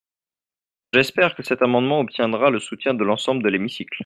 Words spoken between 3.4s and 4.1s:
de l’hémicycle.